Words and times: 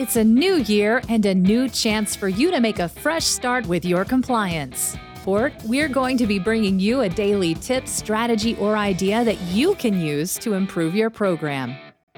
It's 0.00 0.16
a 0.16 0.24
new 0.24 0.54
year 0.54 1.02
and 1.10 1.26
a 1.26 1.34
new 1.34 1.68
chance 1.68 2.16
for 2.16 2.30
you 2.30 2.50
to 2.52 2.58
make 2.58 2.78
a 2.78 2.88
fresh 2.88 3.26
start 3.26 3.66
with 3.66 3.84
your 3.84 4.06
compliance. 4.06 4.96
For 5.16 5.52
we're 5.66 5.90
going 5.90 6.16
to 6.16 6.26
be 6.26 6.38
bringing 6.38 6.80
you 6.80 7.02
a 7.02 7.08
daily 7.10 7.54
tip, 7.54 7.86
strategy, 7.86 8.56
or 8.56 8.78
idea 8.78 9.22
that 9.24 9.38
you 9.52 9.74
can 9.74 10.00
use 10.00 10.38
to 10.38 10.54
improve 10.54 10.94
your 10.94 11.10
program. 11.10 11.76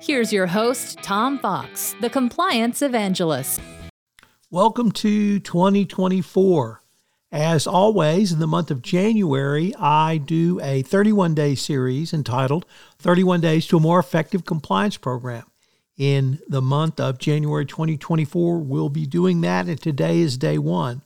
Here's 0.00 0.32
your 0.32 0.46
host, 0.46 0.98
Tom 1.02 1.40
Fox, 1.40 1.96
the 2.00 2.08
Compliance 2.08 2.80
Evangelist. 2.80 3.60
Welcome 4.52 4.92
to 4.92 5.40
2024. 5.40 6.80
As 7.32 7.66
always, 7.66 8.30
in 8.30 8.38
the 8.38 8.46
month 8.46 8.70
of 8.70 8.82
January, 8.82 9.74
I 9.80 10.18
do 10.18 10.60
a 10.62 10.82
31 10.82 11.34
day 11.34 11.56
series 11.56 12.12
entitled 12.12 12.66
31 13.00 13.40
Days 13.40 13.66
to 13.66 13.78
a 13.78 13.80
More 13.80 13.98
Effective 13.98 14.44
Compliance 14.44 14.96
Program. 14.96 15.42
In 15.96 16.40
the 16.48 16.60
month 16.60 16.98
of 16.98 17.18
January 17.18 17.64
2024, 17.64 18.58
we'll 18.58 18.88
be 18.88 19.06
doing 19.06 19.42
that, 19.42 19.66
and 19.66 19.80
today 19.80 20.20
is 20.20 20.36
day 20.36 20.58
one. 20.58 21.02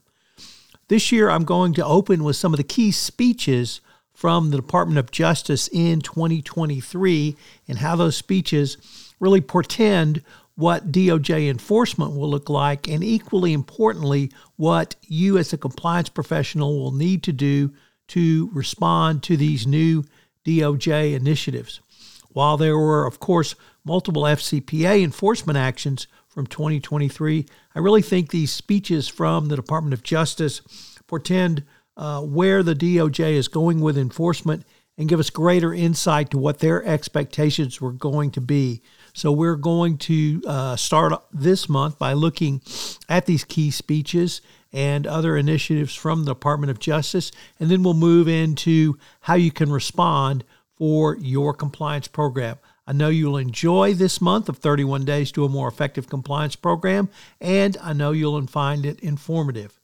This 0.87 1.11
year, 1.11 1.29
I'm 1.29 1.43
going 1.43 1.73
to 1.75 1.85
open 1.85 2.23
with 2.23 2.35
some 2.35 2.53
of 2.53 2.57
the 2.57 2.63
key 2.63 2.91
speeches 2.91 3.81
from 4.11 4.49
the 4.49 4.57
Department 4.57 4.97
of 4.97 5.11
Justice 5.11 5.69
in 5.71 6.01
2023 6.01 7.37
and 7.67 7.77
how 7.77 7.95
those 7.95 8.17
speeches 8.17 8.77
really 9.19 9.41
portend 9.41 10.23
what 10.55 10.91
DOJ 10.91 11.47
enforcement 11.49 12.15
will 12.15 12.29
look 12.29 12.49
like, 12.49 12.87
and 12.87 13.03
equally 13.03 13.53
importantly, 13.53 14.31
what 14.55 14.95
you 15.07 15.37
as 15.37 15.53
a 15.53 15.57
compliance 15.57 16.09
professional 16.09 16.79
will 16.79 16.91
need 16.91 17.21
to 17.23 17.31
do 17.31 17.71
to 18.07 18.49
respond 18.53 19.21
to 19.21 19.37
these 19.37 19.67
new 19.67 20.03
DOJ 20.45 21.13
initiatives. 21.13 21.79
While 22.29 22.57
there 22.57 22.77
were, 22.77 23.05
of 23.05 23.19
course, 23.19 23.55
multiple 23.83 24.23
FCPA 24.23 25.03
enforcement 25.03 25.57
actions 25.57 26.07
from 26.27 26.47
2023, 26.47 27.45
I 27.75 27.79
really 27.79 28.01
think 28.01 28.29
these 28.29 28.51
speeches 28.51 29.07
from 29.07 29.47
the 29.47 29.55
Department 29.55 29.93
of 29.93 30.03
Justice 30.03 30.61
portend 31.07 31.65
uh, 31.97 32.21
where 32.21 32.63
the 32.63 32.75
DOJ 32.75 33.33
is 33.33 33.47
going 33.47 33.81
with 33.81 33.97
enforcement 33.97 34.63
and 34.97 35.09
give 35.09 35.19
us 35.19 35.29
greater 35.29 35.73
insight 35.73 36.29
to 36.29 36.37
what 36.37 36.59
their 36.59 36.85
expectations 36.85 37.81
were 37.81 37.93
going 37.93 38.31
to 38.31 38.41
be. 38.41 38.81
So 39.13 39.31
we're 39.31 39.55
going 39.55 39.97
to 39.99 40.41
uh, 40.45 40.75
start 40.75 41.13
this 41.31 41.67
month 41.67 41.97
by 41.97 42.13
looking 42.13 42.61
at 43.07 43.25
these 43.25 43.43
key 43.43 43.71
speeches 43.71 44.41
and 44.71 45.07
other 45.07 45.35
initiatives 45.35 45.95
from 45.95 46.25
the 46.25 46.33
Department 46.33 46.69
of 46.69 46.79
Justice, 46.79 47.31
and 47.59 47.69
then 47.71 47.81
we'll 47.81 47.93
move 47.93 48.27
into 48.27 48.97
how 49.21 49.35
you 49.35 49.51
can 49.51 49.71
respond 49.71 50.43
for 50.79 51.17
your 51.17 51.53
compliance 51.53 52.07
program. 52.07 52.57
I 52.87 52.93
know 52.93 53.09
you'll 53.09 53.37
enjoy 53.37 53.93
this 53.93 54.19
month 54.19 54.49
of 54.49 54.57
31 54.57 55.05
Days 55.05 55.31
to 55.33 55.45
a 55.45 55.49
More 55.49 55.67
Effective 55.67 56.09
Compliance 56.09 56.55
Program, 56.55 57.09
and 57.39 57.77
I 57.83 57.93
know 57.93 58.13
you'll 58.13 58.47
find 58.47 58.85
it 58.85 58.99
informative. 59.01 59.79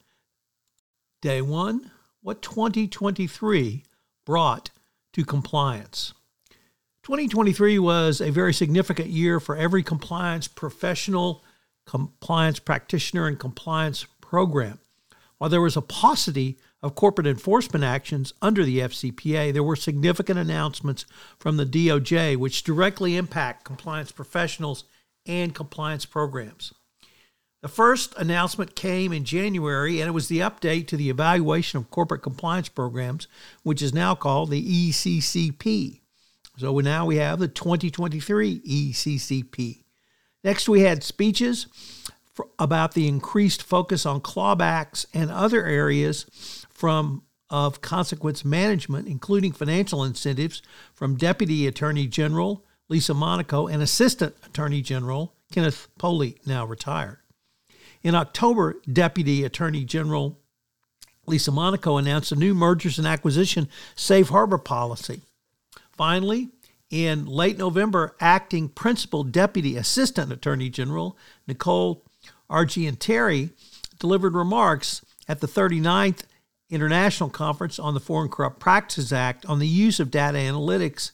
Day 1.22 1.40
one 1.40 1.92
What 2.22 2.42
2023 2.42 3.84
brought 4.24 4.70
to 5.12 5.24
compliance. 5.24 6.14
2023 7.04 7.78
was 7.78 8.20
a 8.20 8.32
very 8.32 8.52
significant 8.52 9.08
year 9.08 9.38
for 9.38 9.56
every 9.56 9.84
compliance 9.84 10.48
professional, 10.48 11.44
compliance 11.86 12.58
practitioner, 12.58 13.28
and 13.28 13.38
compliance 13.38 14.06
program. 14.20 14.80
While 15.38 15.50
there 15.50 15.60
was 15.60 15.76
a 15.76 15.82
paucity 15.82 16.58
of 16.82 16.94
corporate 16.94 17.26
enforcement 17.26 17.84
actions 17.84 18.32
under 18.42 18.64
the 18.64 18.80
FCPA, 18.80 19.52
there 19.52 19.62
were 19.62 19.76
significant 19.76 20.38
announcements 20.38 21.04
from 21.38 21.56
the 21.56 21.66
DOJ 21.66 22.36
which 22.36 22.62
directly 22.62 23.16
impact 23.16 23.64
compliance 23.64 24.12
professionals 24.12 24.84
and 25.26 25.54
compliance 25.54 26.04
programs. 26.04 26.72
The 27.62 27.68
first 27.68 28.14
announcement 28.16 28.76
came 28.76 29.12
in 29.12 29.24
January, 29.24 30.00
and 30.00 30.08
it 30.08 30.12
was 30.12 30.28
the 30.28 30.38
update 30.40 30.86
to 30.88 30.96
the 30.96 31.10
evaluation 31.10 31.78
of 31.78 31.90
corporate 31.90 32.22
compliance 32.22 32.68
programs, 32.68 33.26
which 33.62 33.82
is 33.82 33.92
now 33.92 34.14
called 34.14 34.50
the 34.50 34.90
ECCP. 34.90 36.00
So 36.58 36.78
now 36.78 37.06
we 37.06 37.16
have 37.16 37.38
the 37.38 37.48
2023 37.48 38.60
ECCP. 38.60 39.82
Next, 40.44 40.68
we 40.68 40.82
had 40.82 41.02
speeches 41.02 41.66
about 42.58 42.94
the 42.94 43.08
increased 43.08 43.62
focus 43.62 44.06
on 44.06 44.20
clawbacks 44.20 45.06
and 45.12 45.30
other 45.30 45.64
areas 45.64 46.65
from 46.76 47.22
of 47.48 47.80
consequence 47.80 48.44
management, 48.44 49.08
including 49.08 49.52
financial 49.52 50.04
incentives 50.04 50.62
from 50.92 51.16
Deputy 51.16 51.66
Attorney 51.66 52.06
General 52.06 52.64
Lisa 52.88 53.14
Monaco 53.14 53.66
and 53.66 53.82
Assistant 53.82 54.34
Attorney 54.44 54.82
General 54.82 55.32
Kenneth 55.52 55.88
Polite, 55.96 56.38
now 56.46 56.66
retired. 56.66 57.18
In 58.02 58.14
October, 58.14 58.76
Deputy 58.92 59.44
Attorney 59.44 59.84
General 59.84 60.38
Lisa 61.26 61.50
Monaco 61.50 61.96
announced 61.96 62.32
a 62.32 62.36
new 62.36 62.54
mergers 62.54 62.98
and 62.98 63.06
acquisition 63.06 63.68
safe 63.94 64.28
harbor 64.28 64.58
policy. 64.58 65.22
Finally, 65.96 66.50
in 66.90 67.26
late 67.26 67.58
November, 67.58 68.14
acting 68.20 68.68
principal 68.68 69.24
deputy 69.24 69.76
assistant 69.76 70.30
attorney 70.30 70.68
general 70.68 71.16
Nicole 71.46 72.04
Argentieri 72.50 73.50
delivered 73.98 74.34
remarks 74.34 75.04
at 75.26 75.40
the 75.40 75.48
39th 75.48 76.22
International 76.68 77.30
Conference 77.30 77.78
on 77.78 77.94
the 77.94 78.00
Foreign 78.00 78.28
Corrupt 78.28 78.58
Practices 78.58 79.12
Act 79.12 79.46
on 79.46 79.58
the 79.58 79.68
use 79.68 80.00
of 80.00 80.10
data 80.10 80.38
analytics 80.38 81.12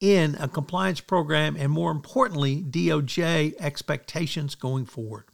in 0.00 0.36
a 0.40 0.48
compliance 0.48 1.00
program 1.00 1.56
and, 1.56 1.70
more 1.70 1.90
importantly, 1.90 2.62
DOJ 2.62 3.54
expectations 3.60 4.54
going 4.54 4.84
forward. 4.84 5.24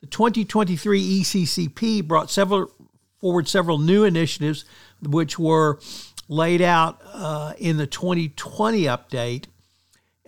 The 0.00 0.06
2023 0.06 1.20
ECCP 1.20 2.06
brought 2.06 2.30
several, 2.30 2.70
forward 3.18 3.48
several 3.48 3.78
new 3.78 4.04
initiatives, 4.04 4.64
which 5.02 5.38
were 5.38 5.78
laid 6.28 6.62
out 6.62 7.00
uh, 7.12 7.52
in 7.58 7.76
the 7.76 7.86
2020 7.86 8.84
update 8.84 9.44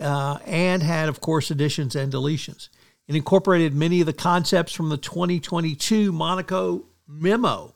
uh, 0.01 0.39
and 0.47 0.83
had, 0.83 1.09
of 1.09 1.21
course, 1.21 1.51
additions 1.51 1.97
and 1.97 2.13
deletions. 2.13 2.69
It 3.09 3.17
incorporated 3.17 3.75
many 3.75 4.01
of 4.01 4.07
the 4.07 4.13
concepts 4.13 4.73
from 4.73 4.89
the 4.89 4.97
2022 4.97 6.13
Monaco 6.13 6.85
memo 7.07 7.75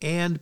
and 0.00 0.40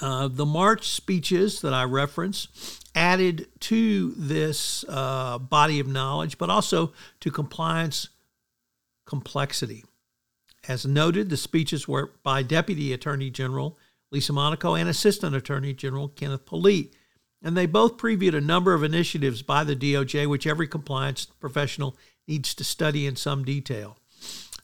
uh, 0.00 0.28
the 0.28 0.46
March 0.46 0.88
speeches 0.88 1.60
that 1.60 1.74
I 1.74 1.84
reference 1.84 2.80
added 2.94 3.48
to 3.60 4.12
this 4.16 4.84
uh, 4.88 5.38
body 5.38 5.80
of 5.80 5.86
knowledge, 5.86 6.38
but 6.38 6.50
also 6.50 6.92
to 7.20 7.30
compliance 7.30 8.08
complexity. 9.06 9.84
As 10.68 10.86
noted, 10.86 11.28
the 11.28 11.36
speeches 11.36 11.88
were 11.88 12.12
by 12.22 12.42
Deputy 12.42 12.92
Attorney 12.92 13.30
General 13.30 13.76
Lisa 14.12 14.32
Monaco, 14.32 14.74
and 14.74 14.88
Assistant 14.88 15.34
Attorney 15.34 15.72
General 15.72 16.08
Kenneth 16.08 16.44
Polite. 16.44 16.92
And 17.42 17.56
they 17.56 17.66
both 17.66 17.96
previewed 17.96 18.36
a 18.36 18.40
number 18.40 18.74
of 18.74 18.84
initiatives 18.84 19.42
by 19.42 19.64
the 19.64 19.74
DOJ, 19.74 20.28
which 20.28 20.46
every 20.46 20.68
compliance 20.68 21.24
professional 21.24 21.96
needs 22.28 22.54
to 22.54 22.62
study 22.62 23.06
in 23.06 23.16
some 23.16 23.42
detail. 23.42 23.96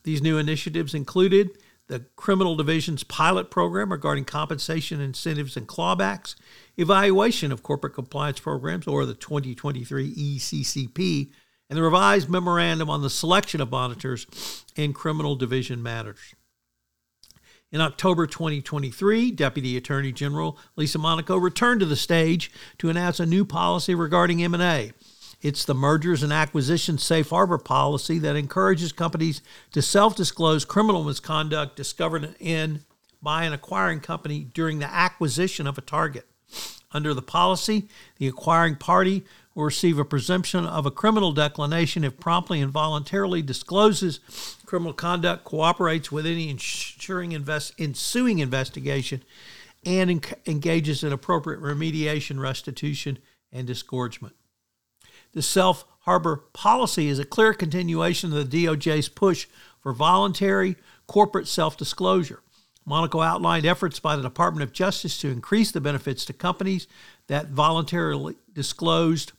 These 0.05 0.23
new 0.23 0.39
initiatives 0.39 0.95
included 0.95 1.59
the 1.89 2.05
Criminal 2.17 2.55
Division's 2.55 3.03
pilot 3.03 3.51
program 3.51 3.91
regarding 3.91 4.25
compensation 4.25 5.01
incentives 5.01 5.57
and 5.57 5.67
clawbacks, 5.67 6.37
evaluation 6.77 7.51
of 7.51 7.63
corporate 7.63 7.95
compliance 7.95 8.39
programs, 8.39 8.87
or 8.87 9.05
the 9.05 9.15
2023 9.15 10.15
ECCP, 10.15 11.31
and 11.69 11.77
the 11.77 11.83
revised 11.83 12.29
memorandum 12.29 12.89
on 12.89 13.03
the 13.03 13.11
selection 13.11 13.61
of 13.61 13.71
monitors 13.71 14.65
in 14.77 14.93
criminal 14.93 15.35
division 15.35 15.83
matters. 15.83 16.35
In 17.71 17.81
October 17.83 18.27
2023, 18.27 19.31
Deputy 19.31 19.77
Attorney 19.77 20.13
General 20.13 20.57
Lisa 20.77 20.99
Monaco 20.99 21.37
returned 21.37 21.81
to 21.81 21.87
the 21.87 21.97
stage 21.97 22.51
to 22.79 22.89
announce 22.89 23.21
a 23.21 23.27
new 23.27 23.45
policy 23.45 23.95
regarding 23.95 24.43
M&A. 24.43 24.93
It's 25.41 25.65
the 25.65 25.75
mergers 25.75 26.23
and 26.23 26.33
acquisitions 26.33 27.03
safe 27.03 27.31
harbor 27.31 27.59
policy 27.59 28.19
that 28.19 28.37
encourages 28.37 28.93
companies 28.93 29.41
to 29.73 29.81
self-disclose 29.81 30.65
criminal 30.65 31.05
misconduct 31.05 31.77
discovered 31.77 32.35
in 32.41 32.81
by 33.23 33.45
an 33.45 33.53
acquiring 33.53 34.01
company 34.01 34.49
during 34.53 34.81
the 34.81 34.93
acquisition 34.93 35.67
of 35.67 35.79
a 35.79 35.83
target. 35.83 36.27
Under 36.91 37.13
the 37.15 37.23
policy, 37.23 37.89
the 38.17 38.27
acquiring 38.27 38.77
party 38.77 39.25
will 39.55 39.65
receive 39.65 39.99
a 39.99 40.05
presumption 40.05 40.65
of 40.65 40.87
a 40.87 40.91
criminal 40.91 41.33
declination 41.33 42.05
if 42.05 42.19
promptly 42.19 42.61
and 42.61 42.73
voluntarily 42.73 43.43
discloses 43.43 44.21
criminal 44.65 44.93
conduct, 44.93 45.45
cooperates 45.45 46.11
with 46.11 46.27
any 46.27 46.49
ensuing 46.49 47.33
invest, 47.33 47.75
investigation, 47.79 49.23
and 49.85 50.11
en- 50.11 50.21
engages 50.47 51.05
in 51.05 51.13
appropriate 51.13 51.61
remediation, 51.61 52.41
restitution, 52.41 53.19
and 53.53 53.67
disgorgement. 53.67 54.35
The 55.33 55.43
self 55.43 55.85
harbor 56.01 56.45
policy 56.53 57.09
is 57.09 57.19
a 57.19 57.25
clear 57.25 57.53
continuation 57.53 58.33
of 58.33 58.51
the 58.51 58.65
DOJ's 58.65 59.09
push 59.09 59.47
for 59.81 59.93
voluntary 59.93 60.77
corporate 61.07 61.49
self 61.49 61.77
disclosure. 61.77 62.43
Monaco 62.85 63.21
outlined 63.21 63.67
efforts 63.67 64.01
by 64.01 64.17
the 64.17 64.23
Department 64.23 64.63
of 64.63 64.73
Justice 64.73 65.19
to 65.19 65.29
increase 65.29 65.71
the 65.71 65.81
benefits 65.81 66.25
to 66.25 66.33
companies 66.33 66.87
that 67.27 67.49
voluntarily 67.51 68.37
disclosed 68.55 69.33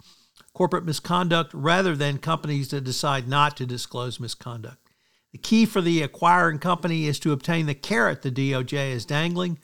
corporate 0.54 0.86
misconduct 0.86 1.52
rather 1.54 1.96
than 1.96 2.20
companies 2.20 2.70
that 2.70 2.84
decide 2.84 3.28
not 3.28 3.58
to 3.58 3.66
disclose 3.66 4.20
misconduct. 4.20 4.78
The 5.32 5.38
key 5.38 5.66
for 5.66 5.82
the 5.82 6.02
acquiring 6.02 6.60
company 6.60 7.08
is 7.08 7.20
to 7.20 7.32
obtain 7.32 7.66
the 7.66 7.76
carrot 7.76 8.22
the 8.22 8.32
DOJ 8.32 8.92
is 8.92 9.06
dangling 9.06 9.60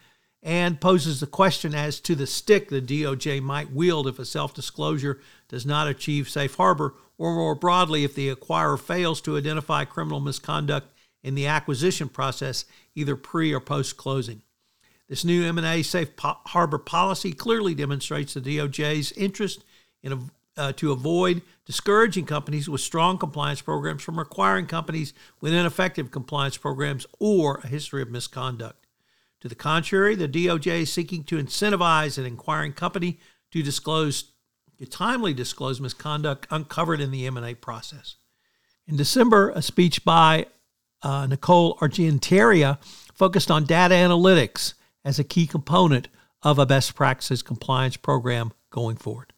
and 0.45 0.79
poses 0.79 1.19
the 1.19 1.27
question 1.27 1.73
as 1.73 1.99
to 1.99 2.13
the 2.13 2.27
stick 2.27 2.69
the 2.69 2.79
DOJ 2.79 3.41
might 3.41 3.73
wield 3.73 4.07
if 4.07 4.19
a 4.19 4.25
self 4.25 4.53
disclosure 4.53 5.19
does 5.49 5.65
not 5.65 5.87
achieve 5.87 6.29
safe 6.29 6.55
harbor, 6.55 6.93
or 7.17 7.33
more 7.33 7.55
broadly, 7.55 8.03
if 8.03 8.13
the 8.13 8.33
acquirer 8.33 8.79
fails 8.79 9.19
to 9.21 9.37
identify 9.37 9.83
criminal 9.83 10.19
misconduct 10.19 10.87
in 11.23 11.33
the 11.33 11.47
acquisition 11.47 12.07
process, 12.07 12.65
either 12.93 13.15
pre 13.15 13.51
or 13.51 13.59
post 13.59 13.97
closing. 13.97 14.43
This 15.09 15.25
new 15.25 15.43
M&A 15.43 15.81
safe 15.81 16.09
harbor 16.19 16.77
policy 16.77 17.33
clearly 17.33 17.73
demonstrates 17.73 18.35
the 18.35 18.41
DOJ's 18.41 19.11
interest 19.13 19.63
in 20.03 20.29
uh, 20.57 20.71
to 20.73 20.91
avoid 20.91 21.41
discouraging 21.65 22.25
companies 22.25 22.69
with 22.69 22.81
strong 22.81 23.17
compliance 23.17 23.61
programs 23.61 24.03
from 24.03 24.19
acquiring 24.19 24.67
companies 24.67 25.13
with 25.41 25.53
ineffective 25.53 26.11
compliance 26.11 26.55
programs 26.55 27.05
or 27.19 27.59
a 27.63 27.67
history 27.67 28.01
of 28.01 28.09
misconduct. 28.09 28.84
To 29.45 29.49
the 29.49 29.53
contrary, 29.53 30.15
the 30.15 30.27
DOJ 30.27 30.81
is 30.81 30.91
seeking 30.91 31.23
to 31.25 31.35
incentivize 31.35 32.17
an 32.17 32.25
inquiring 32.25 32.73
company 32.73 33.19
to 33.51 33.61
disclose 33.61 34.31
to 34.79 34.87
timely 34.87 35.35
disclose 35.35 35.79
misconduct 35.79 36.47
uncovered 36.49 36.99
in 36.99 37.11
the 37.11 37.27
M&A 37.27 37.53
process. 37.53 38.15
In 38.87 38.97
December, 38.97 39.51
a 39.51 39.61
speech 39.61 40.03
by 40.03 40.47
uh, 41.03 41.27
Nicole 41.27 41.77
Argentieri 41.77 42.75
focused 43.13 43.51
on 43.51 43.65
data 43.65 43.93
analytics 43.93 44.73
as 45.03 45.19
a 45.19 45.23
key 45.23 45.45
component 45.45 46.07
of 46.41 46.57
a 46.57 46.65
best 46.65 46.95
practices 46.95 47.43
compliance 47.43 47.97
program 47.97 48.51
going 48.71 48.95
forward. 48.95 49.31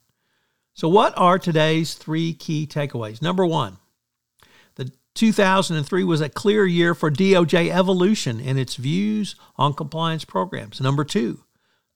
So, 0.74 0.88
what 0.88 1.18
are 1.18 1.38
today's 1.38 1.95
three 1.95 2.33
key 2.33 2.65
takeaways? 2.65 3.21
Number 3.21 3.45
one, 3.45 3.77
2003 5.18 6.04
was 6.04 6.22
a 6.22 6.30
clear 6.30 6.66
year 6.66 6.94
for 6.94 7.10
DOJ 7.10 7.72
evolution 7.72 8.40
in 8.40 8.58
its 8.58 8.75
views 8.75 9.36
on 9.58 9.74
compliance 9.74 10.24
programs. 10.24 10.80
Number 10.80 11.04
two, 11.04 11.44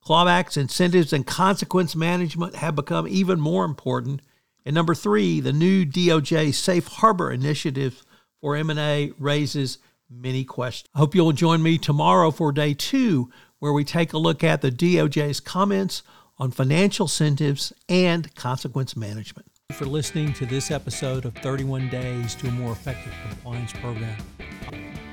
clawbacks, 0.03 0.57
incentives, 0.57 1.13
and 1.13 1.25
consequence 1.25 1.95
management 1.95 2.56
have 2.56 2.75
become 2.75 3.07
even 3.07 3.39
more 3.39 3.63
important. 3.63 4.21
And 4.65 4.73
number 4.73 4.95
three, 4.95 5.39
the 5.39 5.53
new 5.53 5.85
DOJ 5.85 6.53
Safe 6.53 6.88
Harbor 6.88 7.31
initiative 7.31 8.03
for 8.41 8.56
M&A 8.56 9.12
raises 9.19 9.77
many 10.09 10.44
questions. 10.44 10.89
I 10.95 11.00
hope 11.00 11.13
you'll 11.13 11.31
join 11.31 11.62
me 11.62 11.77
tomorrow 11.77 12.31
for 12.31 12.51
day 12.51 12.73
two, 12.73 13.29
where 13.59 13.71
we 13.71 13.83
take 13.83 14.13
a 14.13 14.18
look 14.18 14.44
at 14.44 14.62
the 14.62 14.71
DOJ's 14.71 15.39
comments 15.39 16.01
on 16.39 16.50
financial 16.50 17.06
incentives 17.06 17.71
and 17.88 18.33
consequence 18.33 18.95
management. 18.95 19.50
For 19.71 19.85
listening 19.85 20.33
to 20.33 20.45
this 20.45 20.69
episode 20.69 21.23
of 21.25 21.33
31 21.38 21.89
Days 21.89 22.35
to 22.35 22.47
a 22.47 22.51
More 22.51 22.73
Effective 22.73 23.12
Compliance 23.27 23.73
Program. 23.73 24.15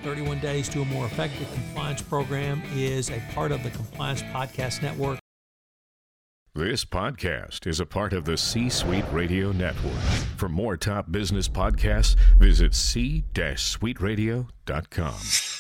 31 0.02 0.40
Days 0.40 0.68
to 0.70 0.82
a 0.82 0.84
More 0.84 1.06
Effective 1.06 1.50
Compliance 1.54 2.02
Program 2.02 2.60
is 2.74 3.08
a 3.08 3.22
part 3.32 3.50
of 3.50 3.62
the 3.62 3.70
Compliance 3.70 4.20
Podcast 4.24 4.82
Network. 4.82 5.18
This 6.54 6.84
podcast 6.84 7.66
is 7.66 7.80
a 7.80 7.86
part 7.86 8.12
of 8.12 8.26
the 8.26 8.36
C 8.36 8.68
Suite 8.68 9.06
Radio 9.10 9.52
Network. 9.52 10.02
For 10.36 10.50
more 10.50 10.76
top 10.76 11.10
business 11.10 11.48
podcasts, 11.48 12.14
visit 12.38 12.74
c-suiteradio.com. 12.74 15.57